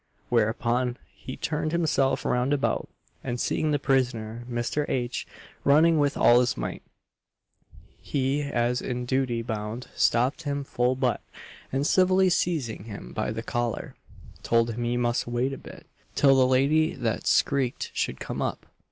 whereupon 0.29 0.97
he 1.15 1.37
turned 1.37 1.71
himself 1.71 2.25
round 2.25 2.53
about, 2.53 2.89
and 3.23 3.39
seeing 3.39 3.69
the 3.69 3.77
prisoner, 3.77 4.43
Mr. 4.49 4.83
H., 4.89 5.27
running 5.63 5.99
with 5.99 6.17
all 6.17 6.39
his 6.39 6.57
might, 6.57 6.81
he 8.01 8.41
as 8.41 8.81
in 8.81 9.05
duty 9.05 9.43
bound, 9.43 9.89
stopped 9.95 10.41
him 10.41 10.63
full 10.63 10.95
butt, 10.95 11.21
and 11.71 11.85
"civilly 11.85 12.31
seizing 12.31 12.85
him 12.85 13.13
by 13.13 13.29
the 13.29 13.43
collar," 13.43 13.93
told 14.41 14.71
him 14.71 14.83
he 14.83 14.97
must 14.97 15.27
wait 15.27 15.53
a 15.53 15.57
bit, 15.59 15.85
till 16.15 16.35
"the 16.35 16.47
lady 16.47 16.95
what 16.95 17.27
skreeked 17.27 17.91
should 17.93 18.19
come 18.19 18.41
up." 18.41 18.65